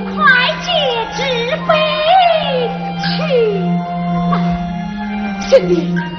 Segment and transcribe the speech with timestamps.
[0.00, 0.14] 快
[0.62, 0.68] 借
[1.16, 1.70] 纸飞
[3.00, 3.06] 去
[4.30, 4.32] 吧，
[5.40, 6.15] 兄弟。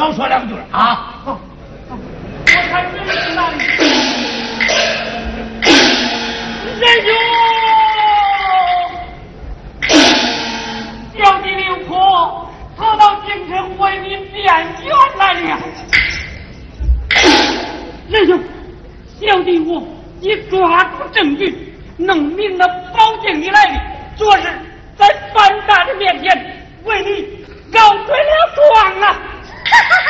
[0.00, 1.14] 少说两句啊！
[1.26, 1.38] 我
[2.46, 3.56] 看这是哪里？
[6.80, 7.12] 仁兄，
[11.18, 15.58] 小弟刘婆逃到京城为你变冤来了。
[18.08, 18.42] 仁兄，
[19.20, 19.86] 小弟我
[20.22, 23.78] 已抓住证据，弄明了保荐你来历，
[24.16, 24.44] 昨日
[24.96, 29.14] 在范大人面前为你告对了状啊！
[29.70, 30.09] ha ha!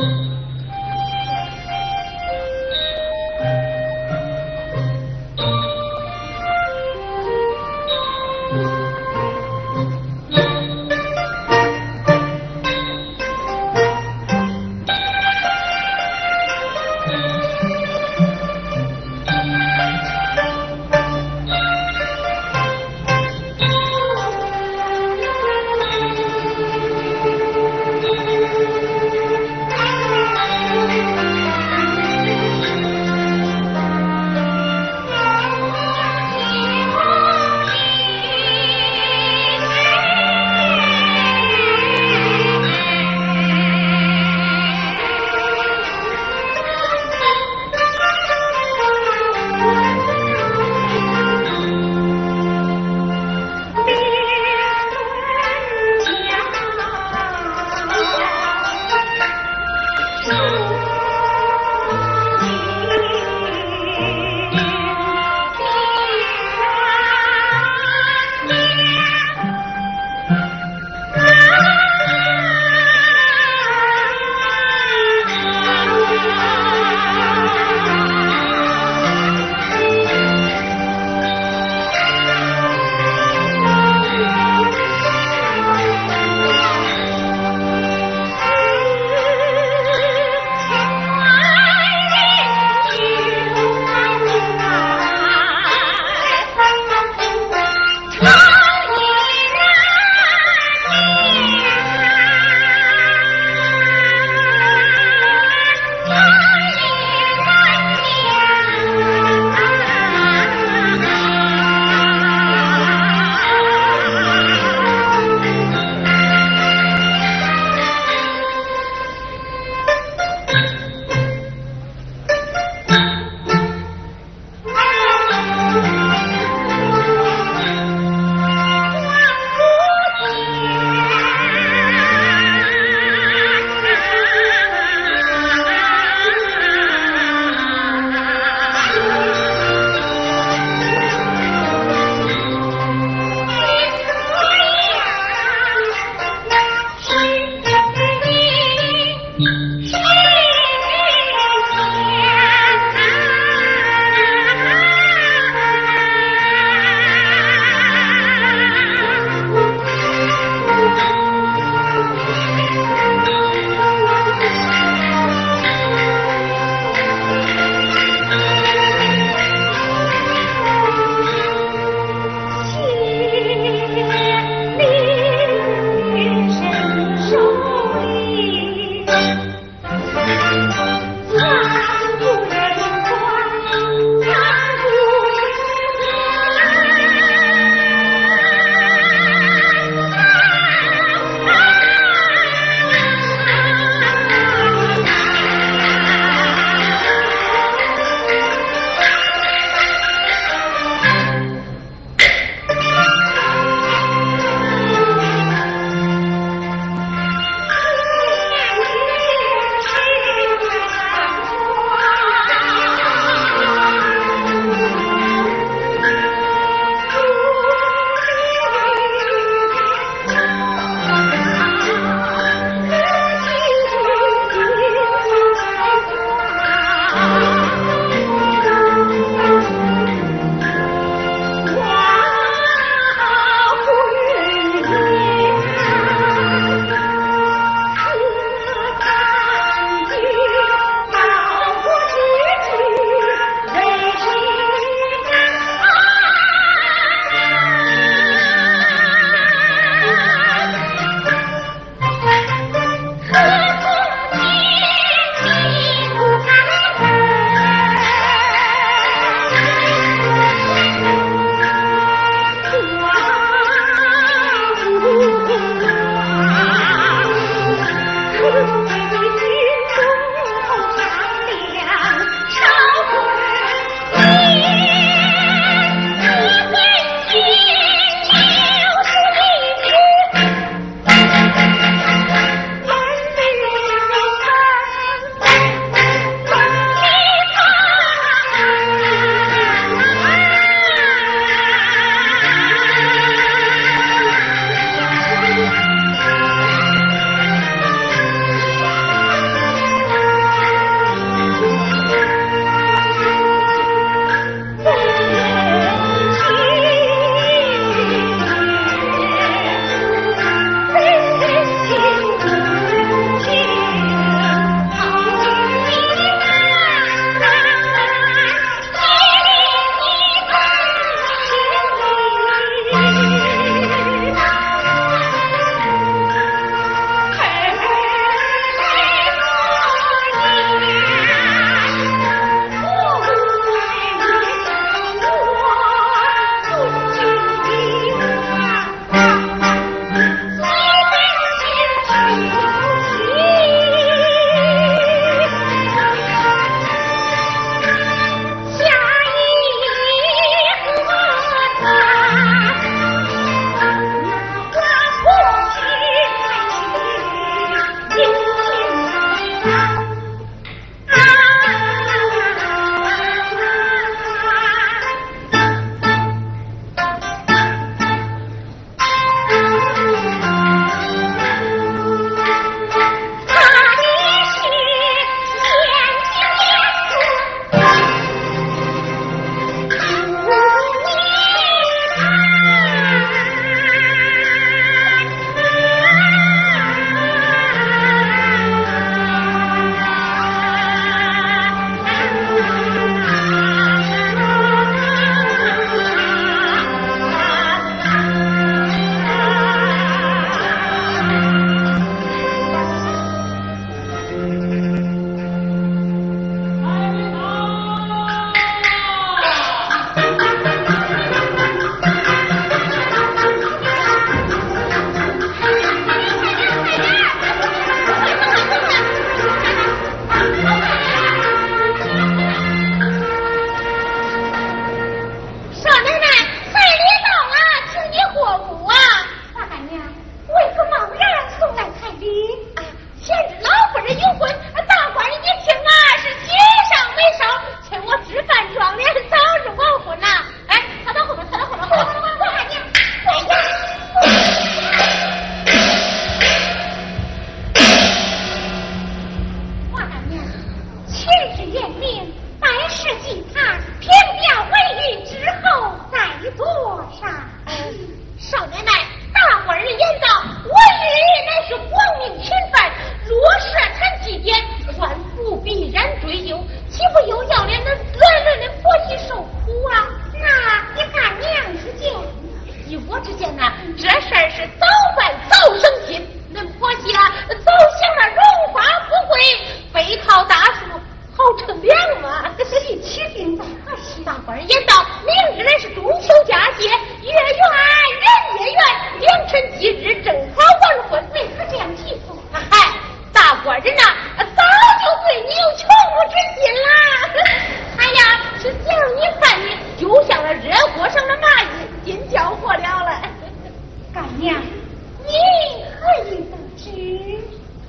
[0.00, 0.29] thank you.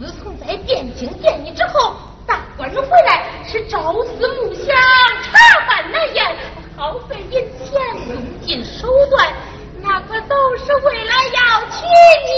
[0.01, 1.93] 自从在汴京见你之后，
[2.25, 5.31] 大官人回来是朝思暮想，茶
[5.67, 6.35] 饭难咽，
[6.75, 7.79] 耗费银钱，
[8.09, 9.31] 用尽手段，
[9.79, 11.85] 那可都是为了要娶
[12.25, 12.30] 你。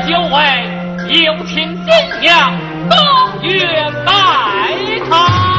[0.00, 2.56] 就为有请金娘
[2.88, 3.66] 登月
[4.06, 4.12] 拜
[5.10, 5.51] 堂。